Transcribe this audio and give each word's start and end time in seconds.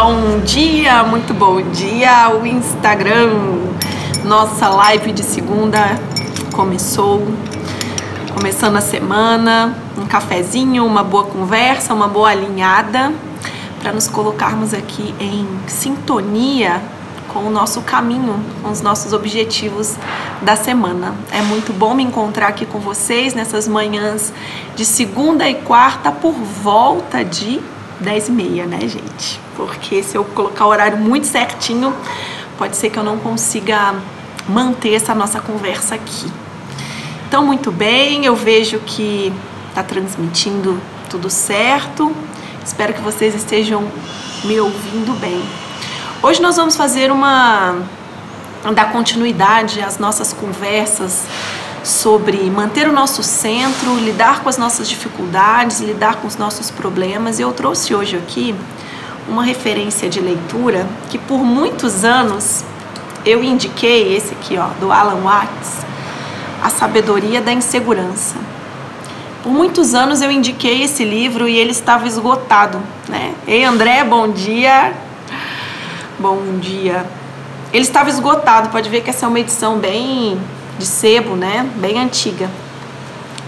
Bom 0.00 0.38
dia, 0.44 1.02
muito 1.02 1.34
bom 1.34 1.60
dia. 1.60 2.30
O 2.30 2.46
Instagram, 2.46 3.32
nossa 4.24 4.68
live 4.68 5.10
de 5.10 5.24
segunda 5.24 5.98
começou. 6.54 7.26
Começando 8.32 8.76
a 8.76 8.80
semana, 8.80 9.76
um 10.00 10.06
cafezinho, 10.06 10.86
uma 10.86 11.02
boa 11.02 11.24
conversa, 11.24 11.92
uma 11.92 12.06
boa 12.06 12.28
alinhada 12.28 13.12
para 13.82 13.92
nos 13.92 14.06
colocarmos 14.06 14.72
aqui 14.72 15.12
em 15.18 15.48
sintonia 15.66 16.80
com 17.26 17.40
o 17.40 17.50
nosso 17.50 17.80
caminho, 17.80 18.38
com 18.62 18.70
os 18.70 18.80
nossos 18.80 19.12
objetivos 19.12 19.96
da 20.40 20.54
semana. 20.54 21.12
É 21.32 21.42
muito 21.42 21.72
bom 21.72 21.92
me 21.92 22.04
encontrar 22.04 22.46
aqui 22.46 22.64
com 22.64 22.78
vocês 22.78 23.34
nessas 23.34 23.66
manhãs 23.66 24.32
de 24.76 24.84
segunda 24.84 25.48
e 25.48 25.54
quarta 25.54 26.12
por 26.12 26.34
volta 26.34 27.24
de 27.24 27.60
10 28.00 28.28
e 28.28 28.32
meia, 28.32 28.66
né, 28.66 28.80
gente? 28.80 29.40
Porque 29.56 30.02
se 30.02 30.16
eu 30.16 30.24
colocar 30.24 30.66
o 30.66 30.68
horário 30.68 30.98
muito 30.98 31.26
certinho, 31.26 31.94
pode 32.56 32.76
ser 32.76 32.90
que 32.90 32.98
eu 32.98 33.04
não 33.04 33.18
consiga 33.18 33.94
manter 34.48 34.94
essa 34.94 35.14
nossa 35.14 35.40
conversa 35.40 35.94
aqui. 35.94 36.30
Então, 37.28 37.44
muito 37.44 37.70
bem, 37.70 38.24
eu 38.24 38.34
vejo 38.34 38.78
que 38.80 39.32
está 39.68 39.82
transmitindo 39.82 40.80
tudo 41.10 41.28
certo. 41.28 42.14
Espero 42.64 42.94
que 42.94 43.00
vocês 43.00 43.34
estejam 43.34 43.86
me 44.44 44.58
ouvindo 44.60 45.12
bem. 45.18 45.42
Hoje 46.22 46.40
nós 46.40 46.56
vamos 46.56 46.76
fazer 46.76 47.12
uma 47.12 47.76
dar 48.74 48.92
continuidade 48.92 49.80
às 49.80 49.98
nossas 49.98 50.32
conversas 50.32 51.24
sobre 51.84 52.38
manter 52.50 52.88
o 52.88 52.92
nosso 52.92 53.22
centro, 53.22 53.96
lidar 53.96 54.42
com 54.42 54.48
as 54.48 54.58
nossas 54.58 54.88
dificuldades, 54.88 55.80
lidar 55.80 56.16
com 56.16 56.26
os 56.26 56.36
nossos 56.36 56.70
problemas. 56.70 57.38
Eu 57.38 57.52
trouxe 57.52 57.94
hoje 57.94 58.16
aqui 58.16 58.54
uma 59.28 59.44
referência 59.44 60.08
de 60.08 60.20
leitura 60.20 60.86
que 61.10 61.18
por 61.18 61.38
muitos 61.38 62.04
anos 62.04 62.64
eu 63.24 63.42
indiquei 63.42 64.16
esse 64.16 64.32
aqui, 64.34 64.56
ó, 64.56 64.68
do 64.80 64.90
Alan 64.90 65.20
Watts, 65.22 65.84
A 66.62 66.70
Sabedoria 66.70 67.40
da 67.40 67.52
Insegurança. 67.52 68.36
Por 69.42 69.52
muitos 69.52 69.94
anos 69.94 70.20
eu 70.20 70.30
indiquei 70.30 70.82
esse 70.82 71.04
livro 71.04 71.48
e 71.48 71.56
ele 71.56 71.70
estava 71.70 72.06
esgotado, 72.06 72.80
né? 73.08 73.34
Ei, 73.46 73.64
André, 73.64 74.02
bom 74.04 74.28
dia. 74.28 74.92
Bom 76.18 76.58
dia. 76.58 77.06
Ele 77.72 77.84
estava 77.84 78.08
esgotado, 78.08 78.70
pode 78.70 78.88
ver 78.88 79.02
que 79.02 79.10
essa 79.10 79.26
é 79.26 79.28
uma 79.28 79.38
edição 79.38 79.78
bem 79.78 80.38
de 80.78 80.86
sebo, 80.86 81.34
né? 81.34 81.68
Bem 81.76 81.98
antiga. 81.98 82.50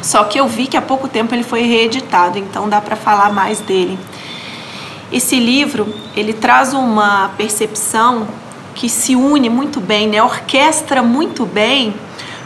Só 0.03 0.25
que 0.25 0.39
eu 0.39 0.49
vi 0.49 0.67
que 0.67 0.77
há 0.77 0.83
pouco 0.83 1.09
tempo 1.09 1.35
ele 1.35 1.45
foi 1.45 1.63
reeditado, 1.63 2.39
então 2.39 2.69
dá 2.69 2.81
para 2.81 2.97
falar 2.97 3.33
mais 3.33 3.61
dele. 3.61 3.99
Esse 5.13 5.39
livro, 5.39 5.93
ele 6.17 6.33
traz 6.33 6.73
uma 6.73 7.31
percepção 7.37 8.27
que 8.75 8.89
se 8.89 9.15
une 9.15 9.51
muito 9.51 9.81
bem, 9.81 10.09
né? 10.09 10.23
Orquestra 10.23 11.03
muito 11.03 11.45
bem 11.45 11.95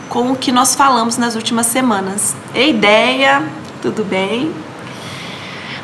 com 0.09 0.33
o 0.33 0.37
que 0.37 0.51
nós 0.51 0.75
falamos 0.75 1.17
nas 1.17 1.35
últimas 1.35 1.67
semanas. 1.67 2.35
E 2.55 2.71
ideia, 2.71 3.43
tudo 3.81 4.05
bem? 4.05 4.53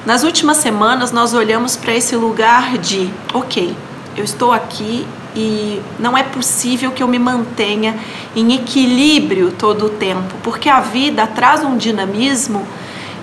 Nas 0.04 0.22
últimas 0.22 0.56
semanas 0.56 1.12
nós 1.12 1.34
olhamos 1.34 1.76
para 1.76 1.94
esse 1.94 2.16
lugar 2.16 2.78
de, 2.78 3.10
OK, 3.34 3.76
eu 4.16 4.24
estou 4.24 4.50
aqui 4.50 5.06
e 5.34 5.80
não 5.98 6.16
é 6.16 6.22
possível 6.22 6.90
que 6.90 7.02
eu 7.02 7.08
me 7.08 7.18
mantenha 7.18 7.94
em 8.34 8.54
equilíbrio 8.54 9.52
todo 9.52 9.86
o 9.86 9.90
tempo, 9.90 10.34
porque 10.42 10.68
a 10.68 10.80
vida 10.80 11.26
traz 11.26 11.64
um 11.64 11.76
dinamismo 11.76 12.66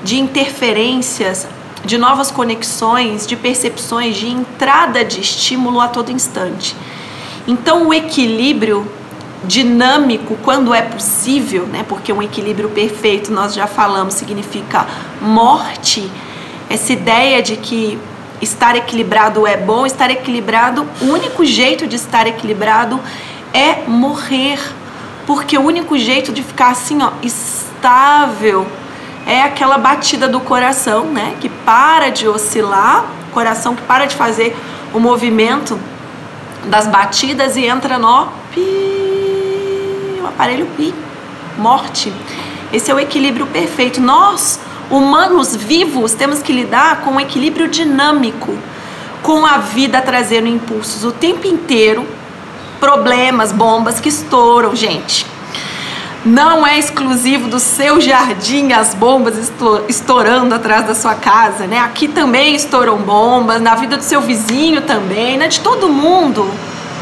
de 0.03 0.19
interferências, 0.19 1.47
de 1.83 1.97
novas 1.97 2.31
conexões, 2.31 3.25
de 3.25 3.35
percepções, 3.35 4.15
de 4.15 4.27
entrada 4.27 5.03
de 5.03 5.21
estímulo 5.21 5.79
a 5.79 5.87
todo 5.87 6.11
instante. 6.11 6.75
Então, 7.47 7.87
o 7.87 7.93
equilíbrio 7.93 8.85
dinâmico, 9.43 10.37
quando 10.43 10.73
é 10.73 10.81
possível, 10.81 11.65
né? 11.67 11.85
Porque 11.87 12.11
um 12.11 12.21
equilíbrio 12.21 12.69
perfeito, 12.69 13.31
nós 13.31 13.53
já 13.53 13.67
falamos, 13.67 14.15
significa 14.15 14.85
morte. 15.21 16.09
Essa 16.69 16.93
ideia 16.93 17.41
de 17.41 17.55
que 17.55 17.97
estar 18.41 18.75
equilibrado 18.75 19.45
é 19.47 19.57
bom, 19.57 19.85
estar 19.85 20.09
equilibrado, 20.09 20.87
o 21.01 21.05
único 21.05 21.43
jeito 21.45 21.87
de 21.87 21.95
estar 21.95 22.27
equilibrado 22.27 22.99
é 23.53 23.83
morrer. 23.87 24.59
Porque 25.25 25.57
o 25.57 25.61
único 25.61 25.97
jeito 25.97 26.31
de 26.31 26.41
ficar 26.41 26.69
assim, 26.69 27.01
ó, 27.01 27.11
estável, 27.21 28.65
é 29.25 29.41
aquela 29.41 29.77
batida 29.77 30.27
do 30.27 30.39
coração, 30.39 31.05
né? 31.05 31.35
Que 31.41 31.49
para 31.49 32.09
de 32.09 32.27
oscilar, 32.27 33.05
coração 33.33 33.75
que 33.75 33.81
para 33.81 34.05
de 34.05 34.15
fazer 34.15 34.55
o 34.93 34.99
movimento 34.99 35.77
das 36.65 36.87
batidas 36.87 37.57
e 37.57 37.65
entra 37.65 37.97
no 37.99 38.27
pi, 38.53 40.21
o 40.23 40.27
aparelho 40.27 40.65
pi, 40.77 40.93
morte. 41.57 42.13
Esse 42.71 42.89
é 42.89 42.93
o 42.93 42.99
equilíbrio 42.99 43.45
perfeito. 43.47 43.99
Nós 44.01 44.56
humanos 44.89 45.55
vivos 45.55 46.13
temos 46.13 46.41
que 46.41 46.53
lidar 46.53 47.01
com 47.01 47.11
um 47.11 47.19
equilíbrio 47.19 47.67
dinâmico, 47.67 48.57
com 49.21 49.45
a 49.45 49.57
vida 49.57 50.01
trazendo 50.01 50.47
impulsos 50.47 51.03
o 51.03 51.11
tempo 51.11 51.47
inteiro, 51.47 52.05
problemas, 52.79 53.51
bombas 53.51 53.99
que 53.99 54.09
estouram, 54.09 54.75
gente. 54.75 55.25
Não 56.25 56.65
é 56.65 56.77
exclusivo 56.77 57.47
do 57.47 57.59
seu 57.59 58.01
jardim 58.01 58.73
as 58.73 58.93
bombas 58.93 59.51
estourando 59.87 60.53
atrás 60.53 60.85
da 60.85 60.93
sua 60.93 61.15
casa, 61.15 61.67
né? 61.67 61.79
Aqui 61.79 62.07
também 62.07 62.55
estouram 62.55 62.97
bombas, 62.97 63.61
na 63.61 63.75
vida 63.75 63.97
do 63.97 64.03
seu 64.03 64.19
vizinho 64.19 64.81
também, 64.81 65.37
né? 65.37 65.47
De 65.47 65.61
todo 65.61 65.87
mundo. 65.87 66.49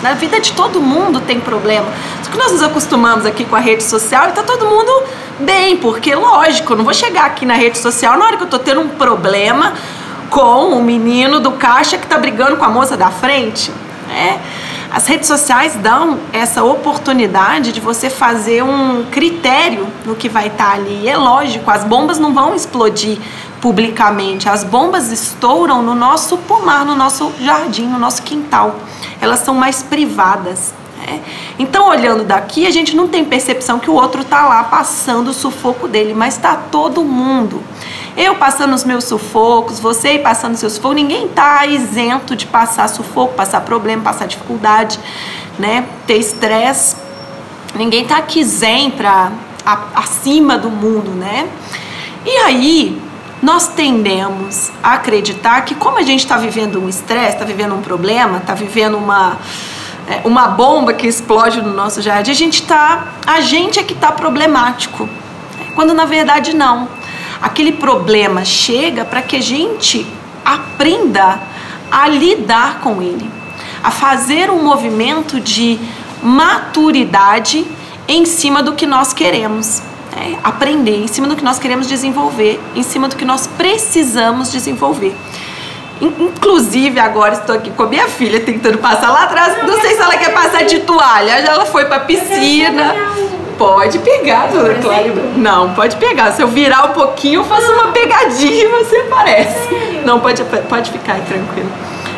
Na 0.03 0.13
vida 0.13 0.40
de 0.40 0.52
todo 0.52 0.79
mundo 0.81 1.22
tem 1.22 1.40
problema. 1.40 1.88
Só 2.22 2.29
que 2.29 2.38
nós 2.38 2.52
nos 2.52 2.62
acostumamos 2.62 3.25
aqui 3.25 3.46
com 3.46 3.56
a 3.56 3.59
rede 3.59 3.84
social 3.84 4.29
e 4.29 4.31
tá 4.34 4.44
todo 4.44 4.66
mundo 4.66 4.91
bem, 5.40 5.78
porque 5.78 6.16
lógico, 6.16 6.73
eu 6.73 6.78
não 6.78 6.84
vou 6.84 6.94
chegar 6.94 7.25
aqui 7.25 7.46
na 7.46 7.56
rede 7.56 7.78
social 7.78 8.18
na 8.18 8.25
hora 8.25 8.38
que 8.38 8.44
eu 8.44 8.50
tô 8.50 8.59
tendo 8.59 8.81
um 8.81 8.90
problema 8.90 9.73
com 10.29 10.69
o 10.69 10.81
menino 10.81 11.40
do 11.40 11.51
caixa 11.51 11.97
que 11.97 12.07
tá 12.07 12.18
brigando 12.18 12.57
com 12.57 12.66
a 12.66 12.69
moça 12.69 12.97
da 12.97 13.09
frente, 13.09 13.72
né? 14.07 14.40
As 14.91 15.07
redes 15.07 15.28
sociais 15.28 15.75
dão 15.75 16.19
essa 16.31 16.63
oportunidade 16.63 17.73
de 17.73 17.81
você 17.81 18.09
fazer 18.09 18.63
um 18.63 19.03
critério 19.12 19.88
no 20.06 20.16
que 20.16 20.29
vai 20.29 20.47
estar 20.47 20.68
tá 20.68 20.73
ali. 20.73 21.01
E 21.03 21.09
é 21.09 21.18
lógico, 21.18 21.69
as 21.69 21.84
bombas 21.84 22.17
não 22.17 22.34
vão 22.34 22.56
explodir 22.56 23.17
publicamente. 23.59 24.47
As 24.47 24.63
bombas 24.63 25.12
estouram 25.12 25.81
no 25.81 25.94
nosso 25.94 26.38
pomar, 26.38 26.85
no 26.85 26.96
nosso 26.96 27.29
jardim, 27.41 27.88
no 27.88 28.00
nosso 28.00 28.23
quintal. 28.23 28.75
Elas 29.19 29.40
são 29.40 29.53
mais 29.53 29.84
privadas. 29.84 30.73
Né? 31.05 31.21
Então, 31.59 31.88
olhando 31.88 32.23
daqui, 32.23 32.66
a 32.66 32.71
gente 32.71 32.95
não 32.95 33.07
tem 33.07 33.23
percepção 33.23 33.79
que 33.79 33.89
o 33.89 33.93
outro 33.93 34.21
está 34.21 34.47
lá 34.47 34.63
passando 34.63 35.29
o 35.29 35.33
sufoco 35.33 35.88
dele, 35.88 36.13
mas 36.13 36.35
está 36.35 36.55
todo 36.55 37.03
mundo. 37.03 37.61
Eu 38.17 38.35
passando 38.35 38.73
os 38.73 38.83
meus 38.83 39.03
sufocos, 39.03 39.79
você 39.79 40.17
passando 40.17 40.55
seus 40.55 40.73
sufocos, 40.73 40.95
ninguém 40.95 41.25
está 41.25 41.66
isento 41.66 42.35
de 42.35 42.47
passar 42.47 42.88
sufoco, 42.88 43.33
passar 43.33 43.61
problema, 43.61 44.01
passar 44.01 44.25
dificuldade, 44.25 44.99
né? 45.59 45.85
Ter 46.07 46.17
estresse. 46.17 46.95
Ninguém 47.75 48.03
está 48.03 48.17
aqui 48.17 48.43
zen 48.43 48.91
para 48.91 49.31
acima 49.93 50.57
do 50.57 50.69
mundo, 50.69 51.11
né? 51.11 51.47
E 52.25 52.37
aí, 52.37 53.01
nós 53.43 53.67
tendemos 53.67 54.72
a 54.81 54.93
acreditar 54.93 55.61
que 55.61 55.75
como 55.75 55.97
a 55.97 56.01
gente 56.01 56.22
está 56.22 56.37
vivendo 56.37 56.81
um 56.81 56.87
estresse, 56.87 57.33
está 57.33 57.45
vivendo 57.45 57.75
um 57.75 57.81
problema, 57.81 58.37
está 58.37 58.53
vivendo 58.53 58.97
uma 58.97 59.37
uma 60.23 60.47
bomba 60.47 60.93
que 60.93 61.07
explode 61.07 61.61
no 61.61 61.73
nosso 61.73 62.01
jardim, 62.01 62.31
a 62.31 62.35
gente 62.35 62.63
tá, 62.63 63.07
a 63.25 63.41
gente 63.41 63.79
é 63.79 63.83
que 63.83 63.93
está 63.93 64.11
problemático, 64.11 65.09
quando 65.73 65.93
na 65.93 66.05
verdade 66.05 66.55
não. 66.55 66.87
Aquele 67.41 67.73
problema 67.73 68.46
chega 68.46 69.03
para 69.03 69.22
que 69.22 69.35
a 69.35 69.41
gente 69.41 70.05
aprenda 70.43 71.40
a 71.91 72.07
lidar 72.07 72.79
com 72.79 73.02
ele, 73.02 73.29
a 73.84 73.91
fazer 73.91 74.49
um 74.49 74.63
movimento 74.63 75.40
de 75.40 75.79
maturidade 76.22 77.66
em 78.08 78.25
cima 78.25 78.61
do 78.63 78.73
que 78.73 78.85
nós 78.85 79.13
queremos. 79.13 79.81
É, 80.17 80.37
aprender 80.46 81.03
em 81.03 81.08
cima 81.08 81.28
do 81.28 81.35
que 81.35 81.43
nós 81.43 81.59
queremos 81.59 81.87
desenvolver, 81.87 82.58
em 82.73 82.84
cima 82.84 83.09
do 83.09 83.17
que 83.17 83.25
nós 83.25 83.47
precisamos 83.47 84.49
desenvolver. 84.49 85.13
Inclusive, 86.02 87.00
agora 87.00 87.34
estou 87.34 87.56
aqui 87.56 87.72
com 87.72 87.84
a 87.84 87.88
minha 87.88 88.08
filha 88.08 88.40
tentando 88.40 88.78
passar 88.78 89.12
lá 89.12 89.24
atrás. 89.24 89.66
Não 89.66 89.80
sei 89.80 89.96
se 89.96 90.02
ela 90.02 90.18
quer 90.18 90.34
passar 90.34 90.64
de 90.64 90.80
toalha. 90.80 91.32
Ela 91.32 91.66
foi 91.66 91.86
para 91.86 92.02
piscina. 92.02 92.94
Pode 93.58 94.00
pegar, 94.00 94.47
dona 94.47 94.74
Cláudia. 94.76 95.14
Não, 95.38 95.74
pode 95.74 95.96
pegar. 95.96 96.34
Se 96.34 96.42
eu 96.42 96.47
virar 96.47 96.88
um 96.88 96.94
pouquinho, 96.94 97.40
eu 97.40 97.46
faço 97.46 97.72
uma 97.72 97.94
pegadinha 97.94 98.66
e 98.66 98.68
você 98.68 98.97
aparece. 98.97 100.02
Não, 100.03 100.20
pode, 100.20 100.44
pode 100.44 100.92
ficar 100.92 101.14
aí, 101.14 101.22
tranquilo. 101.22 101.72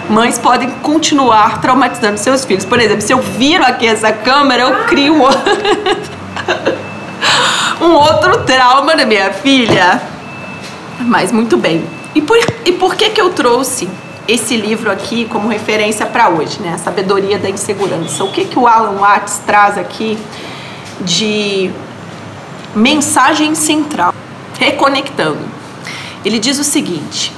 Mães 0.09 0.39
podem 0.39 0.69
continuar 0.81 1.61
traumatizando 1.61 2.17
seus 2.17 2.43
filhos. 2.43 2.65
Por 2.65 2.79
exemplo, 2.79 3.01
se 3.01 3.13
eu 3.13 3.19
viro 3.19 3.63
aqui 3.63 3.85
essa 3.85 4.11
câmera, 4.11 4.63
eu 4.63 4.85
crio 4.85 5.13
um, 5.13 5.27
um 7.85 7.93
outro 7.93 8.43
trauma 8.43 8.95
na 8.95 9.05
minha 9.05 9.31
filha. 9.31 10.01
Mas 11.01 11.31
muito 11.31 11.57
bem. 11.57 11.85
E 12.17 12.21
por, 12.23 12.35
e 12.65 12.71
por 12.71 12.95
que 12.95 13.11
que 13.11 13.21
eu 13.21 13.29
trouxe 13.29 13.87
esse 14.27 14.57
livro 14.57 14.89
aqui 14.89 15.25
como 15.25 15.49
referência 15.49 16.03
para 16.03 16.29
hoje, 16.29 16.59
né? 16.59 16.73
A 16.73 16.77
sabedoria 16.79 17.37
da 17.37 17.47
insegurança. 17.47 18.23
O 18.23 18.31
que 18.31 18.45
que 18.45 18.57
o 18.57 18.65
Alan 18.65 18.97
Watts 18.97 19.39
traz 19.45 19.77
aqui 19.77 20.17
de 21.01 21.69
mensagem 22.73 23.53
central, 23.53 24.15
reconectando. 24.57 25.37
Ele 26.25 26.39
diz 26.39 26.57
o 26.57 26.63
seguinte: 26.63 27.31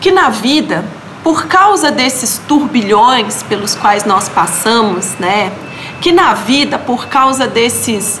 que 0.00 0.10
na 0.10 0.30
vida, 0.30 0.82
por 1.22 1.44
causa 1.44 1.90
desses 1.90 2.40
turbilhões 2.48 3.42
pelos 3.42 3.74
quais 3.74 4.06
nós 4.06 4.30
passamos, 4.30 5.12
né? 5.18 5.52
Que 6.00 6.10
na 6.10 6.32
vida, 6.32 6.78
por 6.78 7.06
causa 7.06 7.46
desses 7.46 8.18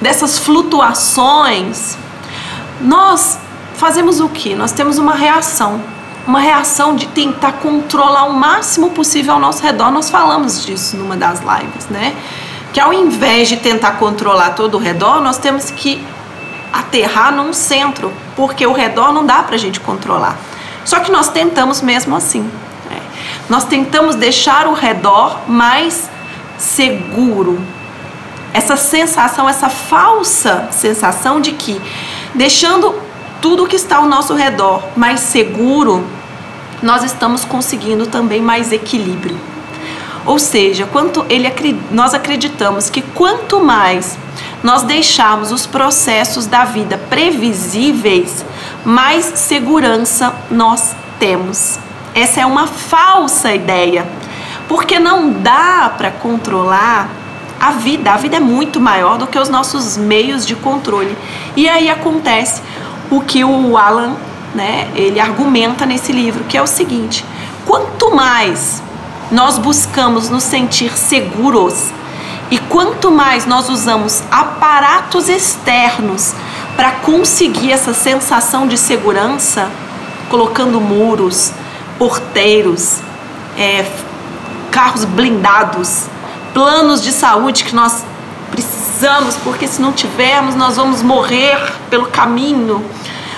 dessas 0.00 0.38
flutuações, 0.38 1.98
nós 2.80 3.38
fazemos 3.78 4.20
o 4.20 4.28
que? 4.28 4.54
Nós 4.54 4.72
temos 4.72 4.98
uma 4.98 5.14
reação, 5.14 5.80
uma 6.26 6.40
reação 6.40 6.96
de 6.96 7.06
tentar 7.06 7.52
controlar 7.52 8.24
o 8.24 8.34
máximo 8.34 8.90
possível 8.90 9.34
ao 9.34 9.40
nosso 9.40 9.62
redor. 9.62 9.90
Nós 9.90 10.10
falamos 10.10 10.66
disso 10.66 10.96
numa 10.96 11.16
das 11.16 11.40
lives, 11.40 11.86
né? 11.88 12.14
Que 12.72 12.80
ao 12.80 12.92
invés 12.92 13.48
de 13.48 13.56
tentar 13.56 13.92
controlar 13.92 14.50
todo 14.50 14.74
o 14.74 14.78
redor, 14.78 15.22
nós 15.22 15.38
temos 15.38 15.70
que 15.70 16.04
aterrar 16.72 17.32
num 17.34 17.52
centro, 17.52 18.12
porque 18.36 18.66
o 18.66 18.72
redor 18.72 19.12
não 19.12 19.24
dá 19.24 19.42
para 19.42 19.54
a 19.54 19.58
gente 19.58 19.80
controlar. 19.80 20.36
Só 20.84 21.00
que 21.00 21.10
nós 21.10 21.28
tentamos 21.28 21.80
mesmo 21.80 22.14
assim. 22.16 22.42
Né? 22.90 23.00
Nós 23.48 23.64
tentamos 23.64 24.16
deixar 24.16 24.66
o 24.66 24.74
redor 24.74 25.48
mais 25.48 26.10
seguro. 26.58 27.58
Essa 28.52 28.76
sensação, 28.76 29.48
essa 29.48 29.68
falsa 29.68 30.68
sensação 30.72 31.40
de 31.40 31.52
que 31.52 31.80
deixando 32.34 33.07
tudo 33.40 33.66
que 33.66 33.76
está 33.76 33.96
ao 33.96 34.06
nosso 34.06 34.34
redor 34.34 34.82
mais 34.96 35.20
seguro, 35.20 36.04
nós 36.82 37.02
estamos 37.04 37.44
conseguindo 37.44 38.06
também 38.06 38.40
mais 38.40 38.72
equilíbrio. 38.72 39.38
Ou 40.26 40.38
seja, 40.38 40.86
quanto 40.86 41.24
ele, 41.28 41.50
nós 41.90 42.12
acreditamos 42.12 42.90
que 42.90 43.00
quanto 43.00 43.60
mais 43.60 44.18
nós 44.62 44.82
deixarmos 44.82 45.52
os 45.52 45.66
processos 45.66 46.46
da 46.46 46.64
vida 46.64 46.98
previsíveis, 47.08 48.44
mais 48.84 49.24
segurança 49.24 50.34
nós 50.50 50.94
temos. 51.18 51.78
Essa 52.14 52.40
é 52.40 52.46
uma 52.46 52.66
falsa 52.66 53.54
ideia, 53.54 54.06
porque 54.68 54.98
não 54.98 55.30
dá 55.30 55.92
para 55.96 56.10
controlar 56.10 57.08
a 57.60 57.70
vida. 57.72 58.12
A 58.12 58.16
vida 58.16 58.36
é 58.36 58.40
muito 58.40 58.80
maior 58.80 59.18
do 59.18 59.26
que 59.26 59.38
os 59.38 59.48
nossos 59.48 59.96
meios 59.96 60.44
de 60.44 60.54
controle. 60.54 61.16
E 61.56 61.68
aí 61.68 61.88
acontece 61.88 62.62
o 63.10 63.20
que 63.20 63.44
o 63.44 63.76
Alan, 63.76 64.16
né, 64.54 64.90
ele 64.94 65.20
argumenta 65.20 65.86
nesse 65.86 66.12
livro, 66.12 66.44
que 66.44 66.56
é 66.56 66.62
o 66.62 66.66
seguinte: 66.66 67.24
quanto 67.66 68.14
mais 68.14 68.82
nós 69.30 69.58
buscamos 69.58 70.28
nos 70.30 70.42
sentir 70.42 70.96
seguros 70.96 71.90
e 72.50 72.58
quanto 72.58 73.10
mais 73.10 73.44
nós 73.44 73.68
usamos 73.68 74.22
aparatos 74.30 75.28
externos 75.28 76.34
para 76.76 76.92
conseguir 76.92 77.72
essa 77.72 77.92
sensação 77.92 78.66
de 78.66 78.78
segurança, 78.78 79.70
colocando 80.30 80.80
muros, 80.80 81.52
porteiros, 81.98 83.00
é, 83.56 83.84
carros 84.70 85.04
blindados, 85.04 86.04
planos 86.54 87.02
de 87.02 87.12
saúde 87.12 87.64
que 87.64 87.74
nós 87.74 88.04
precisamos, 88.98 89.36
porque 89.44 89.68
se 89.68 89.80
não 89.80 89.92
tivermos, 89.92 90.56
nós 90.56 90.74
vamos 90.74 91.02
morrer 91.02 91.56
pelo 91.88 92.06
caminho. 92.06 92.84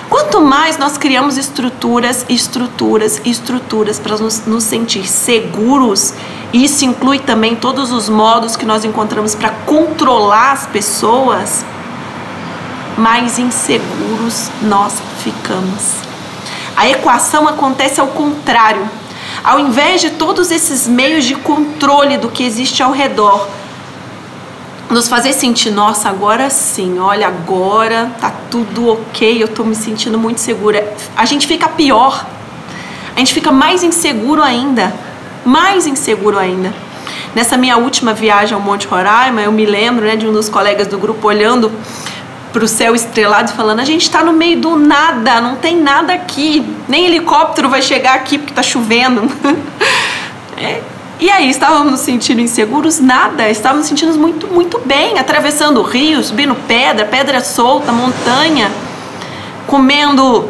Quanto 0.09 0.41
mais 0.41 0.75
nós 0.79 0.97
criamos 0.97 1.37
estruturas, 1.37 2.25
estruturas, 2.27 3.21
estruturas 3.23 3.99
para 3.99 4.17
nos, 4.17 4.43
nos 4.47 4.63
sentir 4.63 5.07
seguros, 5.07 6.15
e 6.51 6.63
isso 6.63 6.83
inclui 6.83 7.19
também 7.19 7.55
todos 7.55 7.91
os 7.91 8.09
modos 8.09 8.55
que 8.55 8.65
nós 8.65 8.83
encontramos 8.83 9.35
para 9.35 9.51
controlar 9.67 10.53
as 10.53 10.65
pessoas, 10.65 11.63
mais 12.97 13.37
inseguros 13.37 14.49
nós 14.63 14.95
ficamos. 15.23 15.97
A 16.75 16.89
equação 16.89 17.47
acontece 17.47 18.01
ao 18.01 18.07
contrário. 18.07 18.89
Ao 19.43 19.59
invés 19.59 20.01
de 20.01 20.09
todos 20.09 20.49
esses 20.49 20.87
meios 20.87 21.23
de 21.23 21.35
controle 21.35 22.17
do 22.17 22.29
que 22.29 22.43
existe 22.43 22.81
ao 22.81 22.91
redor, 22.91 23.47
nos 24.91 25.07
fazer 25.07 25.31
sentir, 25.31 25.71
nossa, 25.71 26.09
agora 26.09 26.49
sim, 26.49 26.99
olha, 26.99 27.27
agora 27.27 28.11
tá 28.19 28.31
tudo 28.51 28.89
ok, 28.89 29.41
eu 29.41 29.47
tô 29.47 29.63
me 29.63 29.73
sentindo 29.73 30.19
muito 30.19 30.41
segura. 30.41 30.93
A 31.15 31.23
gente 31.25 31.47
fica 31.47 31.69
pior, 31.69 32.25
a 33.15 33.19
gente 33.19 33.33
fica 33.33 33.51
mais 33.51 33.83
inseguro 33.83 34.43
ainda, 34.43 34.93
mais 35.45 35.87
inseguro 35.87 36.37
ainda. 36.37 36.73
Nessa 37.33 37.55
minha 37.55 37.77
última 37.77 38.13
viagem 38.13 38.53
ao 38.53 38.59
Monte 38.59 38.85
Roraima, 38.85 39.41
eu 39.41 39.51
me 39.53 39.65
lembro 39.65 40.05
né, 40.05 40.17
de 40.17 40.27
um 40.27 40.33
dos 40.33 40.49
colegas 40.49 40.87
do 40.87 40.97
grupo 40.97 41.25
olhando 41.25 41.71
para 42.51 42.65
o 42.65 42.67
céu 42.67 42.93
estrelado 42.93 43.49
e 43.49 43.55
falando: 43.55 43.79
a 43.79 43.85
gente 43.85 44.01
está 44.01 44.21
no 44.21 44.33
meio 44.33 44.59
do 44.59 44.75
nada, 44.75 45.39
não 45.39 45.55
tem 45.55 45.77
nada 45.77 46.11
aqui, 46.11 46.65
nem 46.89 47.05
helicóptero 47.05 47.69
vai 47.69 47.81
chegar 47.81 48.15
aqui 48.15 48.37
porque 48.37 48.51
está 48.51 48.61
chovendo. 48.61 49.21
é, 50.59 50.81
e 51.21 51.29
aí, 51.29 51.51
estávamos 51.51 51.91
nos 51.91 52.01
sentindo 52.01 52.41
inseguros? 52.41 52.99
Nada, 52.99 53.47
estávamos 53.47 53.81
nos 53.81 53.89
sentindo 53.89 54.19
muito, 54.19 54.47
muito 54.47 54.81
bem, 54.83 55.19
atravessando 55.19 55.79
rios, 55.83 56.29
subindo 56.29 56.55
pedra, 56.67 57.05
pedra 57.05 57.39
solta, 57.41 57.91
montanha, 57.91 58.71
comendo 59.67 60.49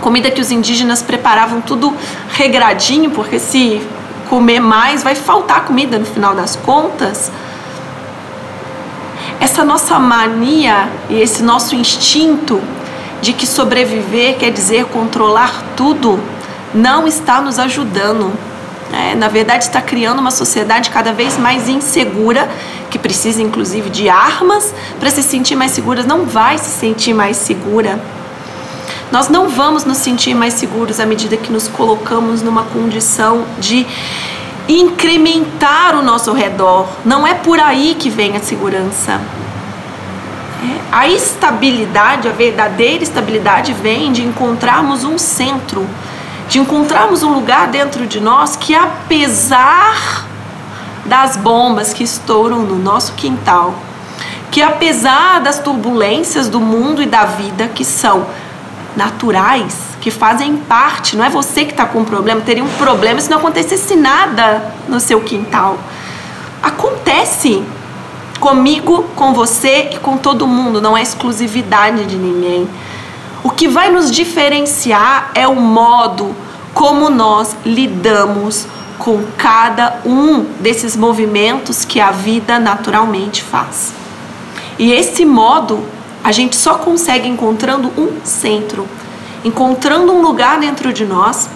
comida 0.00 0.32
que 0.32 0.40
os 0.40 0.50
indígenas 0.50 1.00
preparavam 1.00 1.60
tudo 1.60 1.96
regradinho, 2.30 3.12
porque 3.12 3.38
se 3.38 3.80
comer 4.28 4.58
mais 4.58 5.04
vai 5.04 5.14
faltar 5.14 5.64
comida 5.64 5.96
no 5.96 6.04
final 6.04 6.34
das 6.34 6.56
contas. 6.56 7.30
Essa 9.38 9.64
nossa 9.64 9.96
mania 10.00 10.88
e 11.08 11.20
esse 11.20 11.40
nosso 11.40 11.76
instinto 11.76 12.60
de 13.22 13.32
que 13.32 13.46
sobreviver 13.46 14.38
quer 14.38 14.50
dizer 14.50 14.86
controlar 14.86 15.62
tudo 15.76 16.18
não 16.74 17.06
está 17.06 17.40
nos 17.40 17.60
ajudando. 17.60 18.32
É, 18.92 19.14
na 19.14 19.28
verdade, 19.28 19.64
está 19.64 19.80
criando 19.80 20.18
uma 20.18 20.30
sociedade 20.30 20.90
cada 20.90 21.12
vez 21.12 21.38
mais 21.38 21.68
insegura, 21.68 22.48
que 22.90 22.98
precisa 22.98 23.42
inclusive 23.42 23.90
de 23.90 24.08
armas 24.08 24.72
para 25.00 25.10
se 25.10 25.22
sentir 25.22 25.56
mais 25.56 25.72
segura. 25.72 26.02
Não 26.02 26.24
vai 26.24 26.58
se 26.58 26.70
sentir 26.70 27.14
mais 27.14 27.36
segura. 27.36 27.98
Nós 29.10 29.28
não 29.28 29.48
vamos 29.48 29.84
nos 29.84 29.98
sentir 29.98 30.34
mais 30.34 30.54
seguros 30.54 31.00
à 31.00 31.06
medida 31.06 31.36
que 31.36 31.52
nos 31.52 31.68
colocamos 31.68 32.42
numa 32.42 32.64
condição 32.64 33.44
de 33.58 33.86
incrementar 34.68 35.96
o 35.96 36.02
nosso 36.02 36.32
redor. 36.32 36.88
Não 37.04 37.26
é 37.26 37.34
por 37.34 37.60
aí 37.60 37.96
que 37.98 38.10
vem 38.10 38.36
a 38.36 38.40
segurança. 38.40 39.20
É, 40.62 40.80
a 40.90 41.08
estabilidade, 41.08 42.28
a 42.28 42.32
verdadeira 42.32 43.02
estabilidade, 43.02 43.72
vem 43.72 44.12
de 44.12 44.22
encontrarmos 44.22 45.04
um 45.04 45.18
centro 45.18 45.86
de 46.48 46.58
encontrarmos 46.58 47.22
um 47.22 47.32
lugar 47.32 47.68
dentro 47.68 48.06
de 48.06 48.20
nós 48.20 48.56
que, 48.56 48.74
apesar 48.74 50.26
das 51.04 51.36
bombas 51.36 51.92
que 51.92 52.04
estouram 52.04 52.60
no 52.60 52.78
nosso 52.78 53.12
quintal, 53.12 53.74
que 54.50 54.62
apesar 54.62 55.40
das 55.40 55.58
turbulências 55.58 56.48
do 56.48 56.60
mundo 56.60 57.02
e 57.02 57.06
da 57.06 57.24
vida 57.24 57.68
que 57.68 57.84
são 57.84 58.26
naturais, 58.96 59.76
que 60.00 60.10
fazem 60.10 60.56
parte, 60.56 61.16
não 61.16 61.24
é 61.24 61.28
você 61.28 61.64
que 61.64 61.72
está 61.72 61.86
com 61.86 62.00
um 62.00 62.04
problema, 62.04 62.40
teria 62.40 62.62
um 62.62 62.68
problema 62.68 63.20
se 63.20 63.30
não 63.30 63.38
acontecesse 63.38 63.96
nada 63.96 64.72
no 64.88 65.00
seu 65.00 65.20
quintal. 65.20 65.78
Acontece 66.62 67.62
comigo, 68.38 69.04
com 69.16 69.32
você 69.32 69.90
e 69.92 69.98
com 69.98 70.16
todo 70.16 70.46
mundo, 70.46 70.80
não 70.80 70.96
é 70.96 71.02
exclusividade 71.02 72.04
de 72.04 72.16
ninguém. 72.16 72.68
O 73.44 73.50
que 73.50 73.68
vai 73.68 73.92
nos 73.92 74.10
diferenciar 74.10 75.30
é 75.34 75.46
o 75.46 75.54
modo 75.54 76.34
como 76.72 77.10
nós 77.10 77.54
lidamos 77.62 78.66
com 78.98 79.22
cada 79.36 80.00
um 80.06 80.44
desses 80.60 80.96
movimentos 80.96 81.84
que 81.84 82.00
a 82.00 82.10
vida 82.10 82.58
naturalmente 82.58 83.42
faz. 83.42 83.92
E 84.78 84.90
esse 84.90 85.26
modo 85.26 85.84
a 86.24 86.32
gente 86.32 86.56
só 86.56 86.78
consegue 86.78 87.28
encontrando 87.28 87.92
um 87.98 88.24
centro, 88.24 88.88
encontrando 89.44 90.10
um 90.10 90.22
lugar 90.22 90.58
dentro 90.58 90.90
de 90.90 91.04
nós 91.04 91.50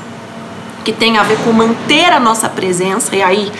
que 0.85 0.92
tem 0.92 1.16
a 1.16 1.23
ver 1.23 1.38
com 1.38 1.52
manter 1.52 2.12
a 2.12 2.21
nossa 2.21 2.50
presença 2.50 3.16
e 3.16 3.23
aí, 3.23 3.50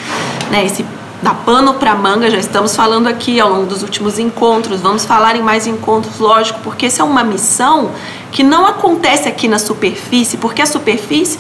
né, 0.51 0.67
esse 0.67 0.85
da 1.23 1.35
pano 1.35 1.75
para 1.75 1.95
manga, 1.95 2.31
já 2.31 2.39
estamos 2.39 2.77
falando 2.77 3.09
aqui 3.09 3.41
ao 3.41 3.51
longo 3.51 3.67
dos 3.67 3.83
últimos 3.83 4.19
encontros, 4.19 4.81
vamos 4.81 5.05
falar 5.05 5.35
em 5.35 5.43
mais 5.43 5.67
encontros, 5.67 6.19
lógico, 6.19 6.61
porque 6.63 6.87
essa 6.87 7.03
é 7.03 7.05
uma 7.05 7.25
missão 7.25 7.91
que 8.31 8.45
não 8.45 8.67
acontece 8.67 9.29
aqui 9.29 9.49
na 9.49 9.59
superfície, 9.59 10.37
porque 10.37 10.63
a 10.63 10.67
superfície 10.67 11.39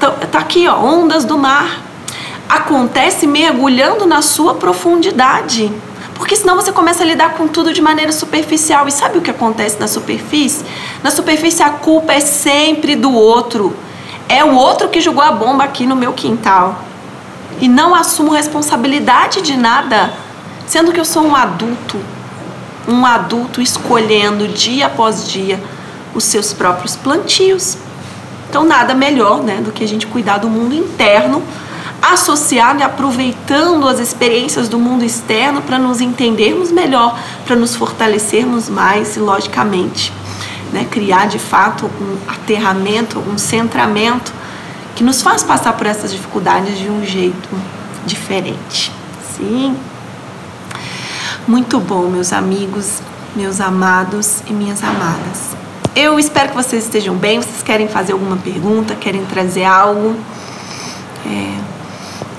tá, 0.00 0.10
tá 0.10 0.38
aqui, 0.40 0.66
ó, 0.66 0.76
ondas 0.78 1.24
do 1.24 1.38
mar. 1.38 1.82
Acontece 2.48 3.26
mergulhando 3.26 4.06
na 4.06 4.22
sua 4.22 4.54
profundidade. 4.54 5.72
Porque 6.14 6.34
senão 6.34 6.54
você 6.54 6.72
começa 6.72 7.02
a 7.02 7.06
lidar 7.06 7.34
com 7.34 7.46
tudo 7.46 7.72
de 7.72 7.82
maneira 7.82 8.12
superficial. 8.12 8.88
E 8.88 8.92
sabe 8.92 9.18
o 9.18 9.20
que 9.20 9.30
acontece 9.30 9.78
na 9.78 9.86
superfície? 9.86 10.64
Na 11.02 11.10
superfície 11.10 11.62
a 11.62 11.70
culpa 11.70 12.12
é 12.12 12.20
sempre 12.20 12.96
do 12.96 13.12
outro 13.12 13.76
É 14.28 14.44
o 14.44 14.54
outro 14.54 14.88
que 14.88 15.00
jogou 15.00 15.22
a 15.22 15.30
bomba 15.30 15.64
aqui 15.64 15.86
no 15.86 15.94
meu 15.94 16.12
quintal. 16.12 16.80
E 17.60 17.68
não 17.68 17.94
assumo 17.94 18.32
responsabilidade 18.32 19.40
de 19.40 19.56
nada, 19.56 20.12
sendo 20.66 20.92
que 20.92 21.00
eu 21.00 21.04
sou 21.04 21.24
um 21.24 21.34
adulto. 21.34 21.98
Um 22.86 23.04
adulto 23.04 23.60
escolhendo 23.60 24.46
dia 24.48 24.86
após 24.86 25.28
dia 25.28 25.60
os 26.14 26.24
seus 26.24 26.52
próprios 26.52 26.96
plantios. 26.96 27.78
Então, 28.48 28.64
nada 28.64 28.94
melhor 28.94 29.42
né, 29.42 29.60
do 29.60 29.72
que 29.72 29.82
a 29.82 29.88
gente 29.88 30.06
cuidar 30.06 30.38
do 30.38 30.48
mundo 30.48 30.74
interno, 30.74 31.42
associado 32.00 32.80
e 32.80 32.82
aproveitando 32.82 33.88
as 33.88 33.98
experiências 33.98 34.68
do 34.68 34.78
mundo 34.78 35.04
externo 35.04 35.62
para 35.62 35.78
nos 35.78 36.00
entendermos 36.00 36.70
melhor, 36.70 37.18
para 37.44 37.56
nos 37.56 37.74
fortalecermos 37.74 38.68
mais 38.68 39.16
e, 39.16 39.18
logicamente, 39.18 40.12
né, 40.72 40.86
criar 40.90 41.26
de 41.26 41.38
fato 41.38 41.86
um 42.00 42.16
aterramento, 42.28 43.18
um 43.18 43.36
centramento 43.36 44.32
que 44.96 45.04
nos 45.04 45.20
faz 45.20 45.42
passar 45.42 45.74
por 45.74 45.86
essas 45.86 46.10
dificuldades 46.10 46.78
de 46.78 46.90
um 46.90 47.04
jeito 47.04 47.48
diferente. 48.06 48.90
Sim. 49.36 49.76
Muito 51.46 51.78
bom, 51.78 52.08
meus 52.08 52.32
amigos, 52.32 53.00
meus 53.36 53.60
amados 53.60 54.40
e 54.46 54.54
minhas 54.54 54.82
amadas. 54.82 55.54
Eu 55.94 56.18
espero 56.18 56.48
que 56.48 56.54
vocês 56.54 56.84
estejam 56.84 57.14
bem. 57.14 57.40
Vocês 57.40 57.62
querem 57.62 57.88
fazer 57.88 58.12
alguma 58.12 58.38
pergunta? 58.38 58.94
Querem 58.94 59.24
trazer 59.26 59.64
algo? 59.64 60.16
É, 61.26 61.58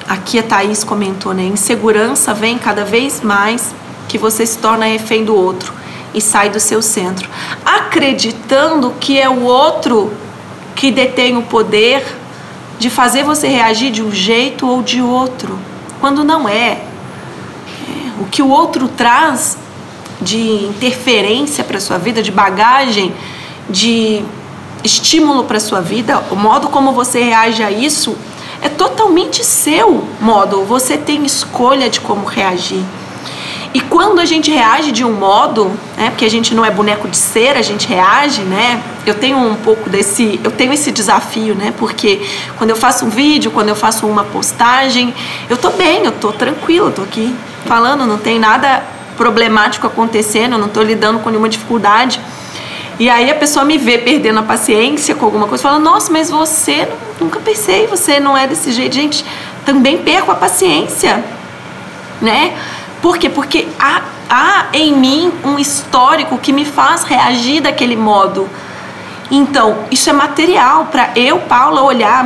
aqui 0.10 0.40
a 0.40 0.44
Thaís 0.44 0.84
comentou, 0.84 1.36
né? 1.36 1.44
Insegurança 1.44 2.34
vem 2.34 2.58
cada 2.58 2.84
vez 2.84 3.22
mais 3.22 3.74
que 4.08 4.18
você 4.18 4.46
se 4.48 4.58
torna 4.58 4.86
refém 4.86 5.24
do 5.24 5.36
outro 5.36 5.72
e 6.12 6.20
sai 6.20 6.50
do 6.50 6.60
seu 6.60 6.82
centro, 6.82 7.30
acreditando 7.64 8.94
que 9.00 9.20
é 9.20 9.30
o 9.30 9.44
outro 9.44 10.12
que 10.76 10.90
detém 10.92 11.38
o 11.38 11.44
poder 11.44 12.04
de 12.80 12.90
fazer 12.90 13.24
você 13.24 13.48
reagir 13.48 13.92
de 13.92 14.04
um 14.04 14.12
jeito 14.12 14.68
ou 14.68 14.82
de 14.82 15.02
outro, 15.02 15.58
quando 16.00 16.24
não 16.24 16.48
é. 16.48 16.70
é 16.70 16.86
o 18.20 18.26
que 18.26 18.42
o 18.42 18.50
outro 18.50 18.88
traz 18.88 19.58
de 20.22 20.66
interferência 20.66 21.64
para 21.64 21.80
sua 21.80 21.98
vida, 21.98 22.22
de 22.22 22.32
bagagem, 22.32 23.14
de 23.70 24.24
estímulo 24.84 25.44
para 25.44 25.60
sua 25.60 25.82
vida, 25.82 26.24
o 26.32 26.36
modo 26.36 26.70
como 26.70 26.92
você 26.92 27.22
reage 27.22 27.64
a 27.64 27.72
isso 27.72 28.16
é 28.62 28.70
totalmente 28.70 29.44
seu 29.44 30.04
modo. 30.20 30.64
Você 30.64 30.98
tem 30.98 31.26
escolha 31.26 31.90
de 31.90 32.00
como 32.00 32.26
reagir. 32.26 32.84
E 33.78 33.82
quando 33.82 34.18
a 34.18 34.26
gente 34.26 34.50
reage 34.50 34.92
de 34.92 35.06
um 35.06 35.12
modo, 35.12 35.72
né, 35.96 36.10
porque 36.10 36.26
a 36.26 36.30
gente 36.30 36.56
não 36.56 36.66
é 36.66 36.72
boneco 36.72 37.08
de 37.08 37.16
cera, 37.16 37.60
a 37.60 37.62
gente 37.62 37.88
reage, 37.88 38.42
né? 38.42 38.82
Eu 39.06 39.14
tenho 39.14 39.38
um 39.38 39.54
pouco 39.54 39.88
desse, 39.88 40.40
eu 40.44 40.50
tenho 40.50 40.74
esse 40.74 40.92
desafio, 40.92 41.54
né? 41.54 41.72
Porque 41.78 42.28
quando 42.58 42.72
eu 42.72 42.76
faço 42.76 43.06
um 43.06 43.10
vídeo, 43.10 43.52
quando 43.52 43.70
eu 43.70 43.76
faço 43.76 44.08
uma 44.08 44.24
postagem, 44.24 45.14
eu 45.48 45.56
tô 45.56 45.70
bem, 45.70 46.06
eu 46.06 46.12
tô 46.12 46.32
tranquila, 46.32 46.88
eu 46.88 46.92
tô 46.92 47.04
aqui 47.04 47.36
falando, 47.68 48.08
não 48.08 48.18
tem 48.18 48.40
nada 48.40 48.84
problemático 49.16 49.86
acontecendo, 49.86 50.58
não 50.58 50.70
tô 50.70 50.82
lidando 50.82 51.20
com 51.20 51.30
nenhuma 51.30 51.48
dificuldade. 51.48 52.20
E 53.00 53.08
aí 53.08 53.30
a 53.30 53.36
pessoa 53.36 53.64
me 53.64 53.78
vê 53.78 54.00
perdendo 54.00 54.40
a 54.40 54.44
paciência 54.44 55.14
com 55.14 55.24
alguma 55.24 55.46
coisa, 55.46 55.62
fala: 55.62 55.78
"Nossa, 55.78 56.12
mas 56.12 56.32
você 56.32 56.90
nunca 57.22 57.40
pensei, 57.40 57.86
você 57.86 58.20
não 58.20 58.36
é 58.36 58.48
desse 58.48 58.72
jeito". 58.72 58.96
Gente, 58.96 59.24
também 59.64 60.00
perco 60.00 60.32
a 60.32 60.36
paciência, 60.36 61.24
né? 62.20 62.56
Por 63.02 63.18
quê? 63.18 63.30
Porque 63.30 63.68
há, 63.80 64.02
há 64.30 64.66
em 64.74 64.94
mim 64.94 65.32
um 65.44 65.60
histórico 65.60 66.38
que 66.38 66.52
me 66.52 66.66
faz 66.66 67.04
reagir 67.04 67.62
daquele 67.62 67.96
modo. 67.96 68.50
Então, 69.30 69.80
isso 69.92 70.10
é 70.10 70.14
material 70.14 70.86
para 70.86 71.12
eu, 71.16 71.40
Paula, 71.40 71.82
olhar, 71.82 72.26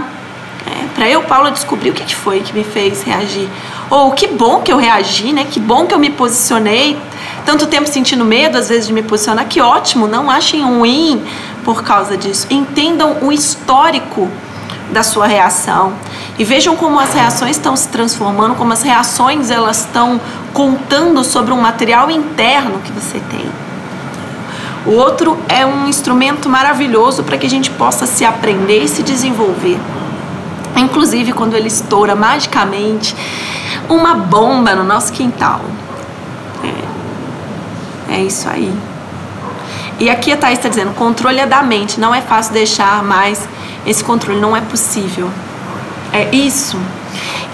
é, 0.66 0.86
para 0.94 1.10
eu, 1.10 1.24
Paula, 1.24 1.52
descobrir 1.52 1.90
o 1.90 1.94
que, 1.94 2.04
que 2.04 2.16
foi 2.16 2.42
que 2.42 2.54
me 2.54 2.64
fez 2.64 3.02
reagir. 3.04 3.50
Ou 3.90 4.12
que 4.12 4.28
bom 4.28 4.62
que 4.62 4.72
eu 4.72 4.78
reagi, 4.78 5.34
né? 5.34 5.46
Que 5.50 5.60
bom 5.60 5.86
que 5.86 5.94
eu 5.94 6.00
me 6.00 6.10
posicionei 6.10 6.98
tanto 7.46 7.68
tempo 7.68 7.90
sentindo 7.90 8.24
medo, 8.24 8.58
às 8.58 8.70
vezes, 8.70 8.88
de 8.88 8.94
me 8.94 9.02
posicionar. 9.02 9.46
Que 9.48 9.60
ótimo, 9.60 10.08
não 10.08 10.30
achem 10.30 10.64
ruim 10.64 11.22
por 11.66 11.84
causa 11.84 12.16
disso. 12.16 12.48
Entendam 12.50 13.18
o 13.22 13.32
histórico 13.32 14.30
da 14.92 15.04
sua 15.04 15.28
reação 15.28 15.94
e 16.38 16.44
vejam 16.44 16.76
como 16.76 17.00
as 17.00 17.14
reações 17.14 17.58
estão 17.58 17.76
se 17.76 17.88
transformando, 17.90 18.56
como 18.56 18.74
as 18.74 18.82
reações 18.82 19.52
elas 19.52 19.82
estão 19.82 20.20
contando 20.54 21.24
sobre 21.24 21.54
um 21.54 21.62
material 21.62 22.10
interno 22.10 22.80
que 22.80 22.92
você 22.92 23.20
tem. 23.30 23.46
O 24.86 24.92
outro 24.92 25.38
é 25.48 25.66
um 25.66 25.88
instrumento 25.88 26.50
maravilhoso 26.50 27.24
para 27.24 27.38
que 27.38 27.46
a 27.46 27.50
gente 27.50 27.70
possa 27.72 28.08
se 28.08 28.26
aprender 28.26 28.84
e 28.84 28.88
se 28.88 29.04
desenvolver. 29.04 29.80
Inclusive 30.76 31.34
quando 31.34 31.56
ele 31.56 31.68
estoura 31.68 32.16
magicamente 32.16 33.16
uma 33.88 34.16
bomba 34.16 34.74
no 34.74 34.84
nosso 34.84 35.12
quintal. 35.12 35.62
É 38.10 38.20
isso 38.20 38.50
aí. 38.50 38.74
E 40.00 40.10
aqui 40.10 40.34
a 40.34 40.38
Thaís 40.38 40.58
está 40.58 40.68
dizendo: 40.68 40.94
controle 40.96 41.40
é 41.40 41.46
da 41.46 41.64
mente, 41.64 42.00
não 42.00 42.14
é 42.14 42.22
fácil 42.22 42.52
deixar 42.52 43.02
mais 43.04 43.48
esse 43.86 44.04
controle, 44.04 44.40
não 44.40 44.56
é 44.56 44.62
possível. 44.62 45.30
É 46.14 46.34
isso. 46.36 46.78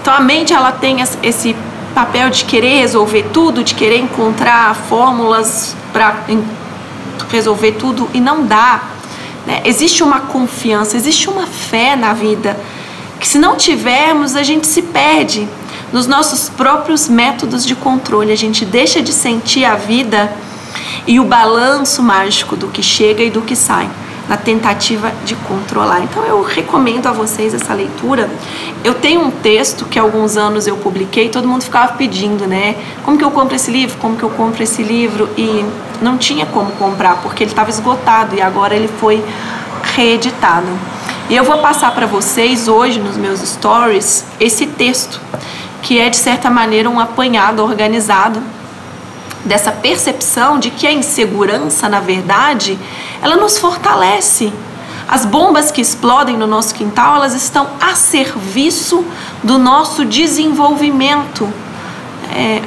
Então 0.00 0.12
a 0.12 0.20
mente 0.20 0.52
ela 0.52 0.72
tem 0.72 0.98
esse 1.22 1.54
papel 1.94 2.30
de 2.30 2.44
querer 2.44 2.80
resolver 2.80 3.26
tudo, 3.32 3.62
de 3.62 3.74
querer 3.74 3.98
encontrar 3.98 4.74
fórmulas 4.74 5.76
para 5.92 6.16
resolver 7.30 7.72
tudo 7.72 8.08
e 8.14 8.20
não 8.20 8.46
dá. 8.46 8.82
Né? 9.46 9.62
Existe 9.64 10.02
uma 10.02 10.20
confiança, 10.20 10.96
existe 10.96 11.28
uma 11.28 11.46
fé 11.46 11.96
na 11.96 12.12
vida 12.12 12.58
que 13.18 13.26
se 13.26 13.38
não 13.38 13.56
tivermos 13.56 14.36
a 14.36 14.42
gente 14.42 14.66
se 14.66 14.82
perde 14.82 15.48
nos 15.92 16.06
nossos 16.06 16.48
próprios 16.48 17.08
métodos 17.08 17.64
de 17.64 17.74
controle, 17.74 18.30
a 18.30 18.36
gente 18.36 18.64
deixa 18.64 19.02
de 19.02 19.12
sentir 19.12 19.64
a 19.64 19.74
vida 19.74 20.30
e 21.06 21.18
o 21.18 21.24
balanço 21.24 22.02
mágico 22.02 22.54
do 22.54 22.68
que 22.68 22.82
chega 22.82 23.22
e 23.22 23.30
do 23.30 23.42
que 23.42 23.56
sai 23.56 23.88
na 24.28 24.36
tentativa 24.36 25.10
de 25.24 25.34
controlar. 25.34 26.00
Então 26.00 26.24
eu 26.24 26.42
recomendo 26.42 27.06
a 27.06 27.12
vocês 27.12 27.54
essa 27.54 27.72
leitura. 27.72 28.28
Eu 28.84 28.94
tenho 28.94 29.22
um 29.22 29.30
texto 29.30 29.86
que 29.86 29.98
há 29.98 30.02
alguns 30.02 30.36
anos 30.36 30.66
eu 30.66 30.76
publiquei, 30.76 31.28
todo 31.28 31.48
mundo 31.48 31.62
ficava 31.62 31.94
pedindo, 31.94 32.46
né? 32.46 32.76
Como 33.04 33.16
que 33.16 33.24
eu 33.24 33.30
compro 33.30 33.56
esse 33.56 33.70
livro? 33.70 33.96
Como 33.98 34.16
que 34.16 34.22
eu 34.22 34.30
compro 34.30 34.62
esse 34.62 34.82
livro? 34.82 35.28
E 35.36 35.64
não 36.02 36.18
tinha 36.18 36.46
como 36.46 36.70
comprar 36.72 37.16
porque 37.22 37.42
ele 37.42 37.50
estava 37.50 37.70
esgotado 37.70 38.36
e 38.36 38.42
agora 38.42 38.74
ele 38.74 38.88
foi 38.88 39.24
reeditado. 39.94 40.68
E 41.30 41.36
eu 41.36 41.44
vou 41.44 41.58
passar 41.58 41.94
para 41.94 42.06
vocês 42.06 42.68
hoje 42.68 42.98
nos 42.98 43.16
meus 43.16 43.40
stories 43.40 44.24
esse 44.40 44.66
texto, 44.66 45.20
que 45.82 45.98
é 45.98 46.08
de 46.08 46.16
certa 46.16 46.50
maneira 46.50 46.88
um 46.88 46.98
apanhado 46.98 47.62
organizado 47.62 48.40
dessa 49.44 49.72
percepção 49.72 50.58
de 50.58 50.70
que 50.70 50.86
a 50.86 50.92
insegurança, 50.92 51.88
na 51.88 52.00
verdade, 52.00 52.78
ela 53.22 53.36
nos 53.36 53.58
fortalece. 53.58 54.52
As 55.08 55.24
bombas 55.24 55.70
que 55.70 55.80
explodem 55.80 56.36
no 56.36 56.46
nosso 56.46 56.74
quintal, 56.74 57.16
elas 57.16 57.34
estão 57.34 57.66
a 57.80 57.94
serviço 57.94 59.04
do 59.42 59.58
nosso 59.58 60.04
desenvolvimento. 60.04 61.48
É, 62.34 62.60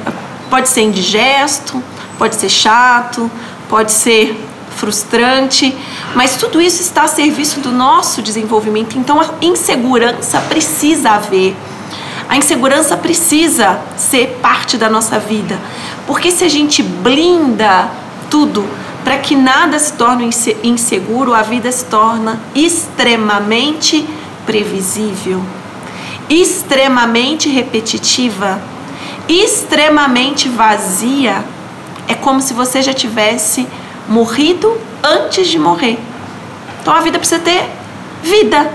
pode 0.50 0.68
ser 0.68 0.82
indigesto, 0.82 1.82
pode 2.18 2.34
ser 2.34 2.48
chato, 2.48 3.30
pode 3.68 3.92
ser 3.92 4.36
frustrante, 4.76 5.76
mas 6.14 6.36
tudo 6.36 6.60
isso 6.60 6.82
está 6.82 7.02
a 7.02 7.08
serviço 7.08 7.60
do 7.60 7.70
nosso 7.70 8.20
desenvolvimento. 8.20 8.98
Então 8.98 9.20
a 9.20 9.28
insegurança 9.40 10.40
precisa 10.40 11.10
haver. 11.10 11.54
A 12.28 12.36
insegurança 12.36 12.96
precisa 12.96 13.78
ser 13.96 14.38
parte 14.42 14.76
da 14.76 14.88
nossa 14.88 15.18
vida. 15.18 15.58
Porque 16.06 16.30
se 16.30 16.44
a 16.44 16.48
gente 16.48 16.82
blinda 16.82 17.88
tudo 18.30 18.64
para 19.04 19.18
que 19.18 19.34
nada 19.34 19.78
se 19.78 19.92
torne 19.94 20.30
inseguro, 20.62 21.34
a 21.34 21.42
vida 21.42 21.70
se 21.70 21.84
torna 21.86 22.40
extremamente 22.54 24.06
previsível, 24.46 25.42
extremamente 26.28 27.48
repetitiva, 27.48 28.60
extremamente 29.28 30.48
vazia. 30.48 31.44
É 32.08 32.14
como 32.14 32.40
se 32.40 32.52
você 32.52 32.82
já 32.82 32.92
tivesse 32.92 33.66
morrido 34.08 34.76
antes 35.02 35.48
de 35.48 35.58
morrer. 35.58 35.98
Então 36.80 36.94
a 36.94 37.00
vida 37.00 37.18
precisa 37.18 37.40
ter 37.40 37.68
vida. 38.22 38.70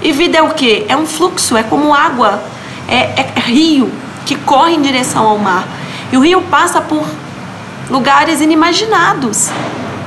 E 0.00 0.12
vida 0.12 0.38
é 0.38 0.42
o 0.42 0.50
que? 0.54 0.84
É 0.88 0.96
um 0.96 1.06
fluxo, 1.06 1.56
é 1.56 1.62
como 1.62 1.92
água, 1.92 2.42
é, 2.88 3.20
é 3.20 3.40
rio 3.40 3.90
que 4.24 4.36
corre 4.36 4.74
em 4.74 4.82
direção 4.82 5.26
ao 5.26 5.38
mar. 5.38 5.66
E 6.12 6.16
o 6.16 6.20
rio 6.20 6.42
passa 6.42 6.80
por 6.80 7.06
lugares 7.90 8.40
inimaginados. 8.40 9.50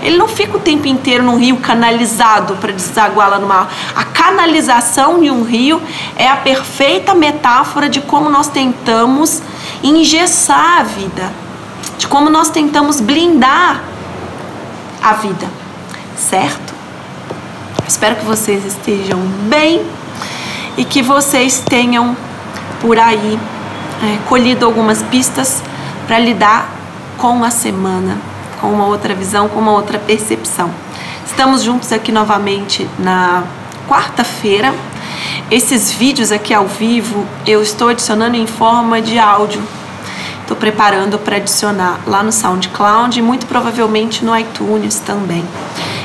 Ele 0.02 0.18
não 0.18 0.28
fica 0.28 0.58
o 0.58 0.60
tempo 0.60 0.88
inteiro 0.88 1.24
num 1.24 1.38
rio 1.38 1.58
canalizado 1.58 2.56
para 2.56 2.72
desaguar 2.72 3.30
lá 3.30 3.40
no 3.40 3.48
mar. 3.48 3.72
A 3.96 4.04
canalização 4.04 5.20
de 5.20 5.30
um 5.30 5.44
rio 5.44 5.80
é 6.16 6.28
a 6.28 6.38
perfeita 6.38 7.14
metáfora 7.14 7.88
de 7.88 8.02
como 8.02 8.30
nós 8.30 8.48
tentamos 8.48 9.42
engessar 9.84 10.80
a 10.80 10.84
vida, 10.84 11.32
de 12.00 12.08
como 12.08 12.30
nós 12.30 12.50
tentamos 12.50 13.00
blindar 13.00 13.84
a 15.04 15.14
vida, 15.14 15.48
certo? 16.18 16.74
Espero 17.88 18.16
que 18.16 18.26
vocês 18.26 18.66
estejam 18.66 19.20
bem 19.50 19.86
e 20.78 20.86
que 20.86 21.04
vocês 21.04 21.60
tenham 21.60 22.16
por 22.80 22.98
aí 22.98 23.40
é, 24.04 24.18
colhido 24.28 24.66
algumas 24.66 25.04
pistas 25.04 25.62
para 26.12 26.20
lidar 26.20 26.70
com 27.18 27.42
a 27.42 27.50
semana, 27.50 28.18
com 28.60 28.68
uma 28.68 28.86
outra 28.86 29.16
visão, 29.16 29.48
com 29.48 29.62
uma 29.62 29.72
outra 29.72 29.98
percepção. 29.98 30.70
Estamos 31.26 31.64
juntos 31.64 31.94
aqui 31.94 32.12
novamente 32.12 32.86
na 33.00 33.46
quarta-feira. 33.88 34.74
Esses 35.50 35.90
vídeos 35.94 36.30
aqui 36.30 36.54
ao 36.54 36.68
vivo 36.68 37.26
eu 37.48 37.64
estou 37.64 37.88
adicionando 37.88 38.36
em 38.36 38.46
forma 38.46 39.02
de 39.02 39.18
áudio. 39.18 39.64
Estou 40.42 40.58
preparando 40.58 41.18
para 41.18 41.38
adicionar 41.38 42.02
lá 42.06 42.22
no 42.22 42.34
SoundCloud 42.34 43.18
e 43.18 43.22
muito 43.22 43.46
provavelmente 43.46 44.26
no 44.26 44.38
iTunes 44.38 45.00
também. 45.00 45.46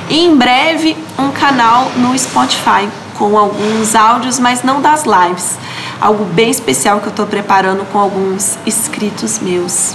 E 0.09 0.25
em 0.25 0.37
breve 0.37 0.97
um 1.19 1.33
canal 1.33 1.91
no 1.97 2.17
Spotify 2.17 2.89
com 3.19 3.37
alguns 3.37 3.97
áudios, 3.97 4.39
mas 4.39 4.63
não 4.63 4.81
das 4.81 5.03
lives. 5.03 5.59
Algo 6.01 6.25
bem 6.27 6.51
especial 6.51 7.01
que 7.01 7.07
eu 7.07 7.11
estou 7.11 7.27
preparando 7.27 7.85
com 7.91 7.99
alguns 7.99 8.59
inscritos 8.67 9.39
meus. 9.39 9.95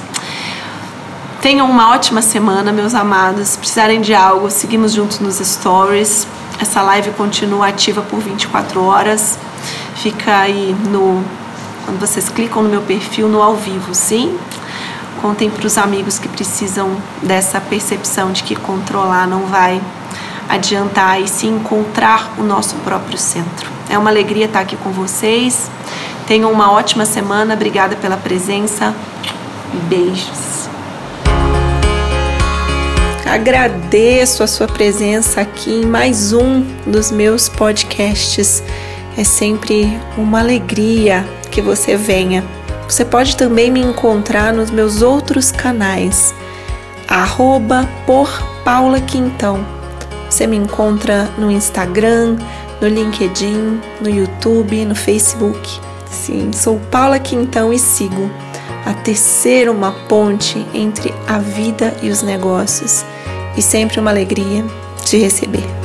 Tenham 1.42 1.70
uma 1.70 1.92
ótima 1.92 2.22
semana, 2.22 2.72
meus 2.72 2.96
amados. 2.96 3.50
Se 3.50 3.58
precisarem 3.58 4.02
de 4.02 4.14
algo, 4.14 4.50
seguimos 4.50 4.94
juntos 4.94 5.20
nos 5.20 5.36
stories. 5.38 6.28
Essa 6.60 6.82
live 6.82 7.12
continua 7.12 7.68
ativa 7.68 8.02
por 8.02 8.20
24 8.20 8.84
horas. 8.84 9.38
Fica 9.96 10.38
aí 10.38 10.76
no 10.90 11.24
quando 11.86 12.00
vocês 12.00 12.30
clicam 12.30 12.64
no 12.64 12.70
meu 12.70 12.82
perfil 12.82 13.28
no 13.28 13.42
ao 13.42 13.56
vivo, 13.56 13.94
sim? 13.94 14.38
Contem 15.22 15.50
para 15.50 15.68
os 15.68 15.78
amigos 15.78 16.20
que 16.20 16.28
precisam 16.28 16.96
dessa 17.22 17.60
percepção 17.60 18.32
de 18.32 18.44
que 18.44 18.56
controlar 18.56 19.28
não 19.28 19.46
vai 19.48 19.82
adiantar 20.48 21.22
e 21.22 21.28
se 21.28 21.48
encontrar 21.48 22.34
o 22.38 22.44
nosso 22.44 22.76
próprio 22.78 23.18
centro. 23.18 23.81
É 23.92 23.98
uma 23.98 24.10
alegria 24.10 24.46
estar 24.46 24.62
aqui 24.62 24.78
com 24.78 24.90
vocês. 24.90 25.70
Tenham 26.26 26.50
uma 26.50 26.72
ótima 26.72 27.06
semana. 27.06 27.56
Obrigada 27.56 27.94
pela 27.98 28.16
presença. 28.16 28.96
Beijos. 29.90 30.70
Agradeço 33.26 34.44
a 34.44 34.48
sua 34.48 34.66
presença 34.66 35.42
aqui 35.42 35.82
em 35.82 35.86
mais 35.86 36.32
um 36.32 36.62
dos 36.88 37.12
meus 37.12 37.50
podcasts. 37.50 38.64
É 39.18 39.26
sempre 39.26 40.00
uma 40.18 40.40
alegria 40.40 41.26
que 41.52 41.62
você 41.62 41.98
venha. 41.98 42.46
Você 42.88 43.04
pode 43.04 43.36
também 43.36 43.70
me 43.70 43.82
encontrar 43.82 44.54
nos 44.54 44.72
meus 44.72 45.02
outros 45.02 45.52
canais, 45.52 46.34
arroba 47.10 47.90
por 48.06 48.42
Paula 48.64 49.02
Quintão. 49.02 49.66
Você 50.30 50.48
me 50.48 50.56
encontra 50.56 51.30
no 51.38 51.52
Instagram, 51.52 52.38
no 52.82 52.88
LinkedIn, 52.88 53.80
no 54.02 54.10
YouTube, 54.10 54.84
no 54.86 54.96
Facebook. 54.96 55.80
Sim, 56.10 56.52
sou 56.52 56.80
Paula 56.92 57.20
Quintão 57.20 57.72
e 57.72 57.80
sigo 57.80 58.30
a 58.86 58.94
tecer 58.94 59.70
uma 59.70 59.92
ponte 60.08 60.66
entre 60.74 61.14
a 61.28 61.38
vida 61.38 61.96
e 62.02 62.10
os 62.10 62.24
negócios 62.24 63.06
e 63.56 63.62
sempre 63.62 64.00
uma 64.00 64.10
alegria 64.10 64.66
te 65.06 65.18
receber. 65.18 65.81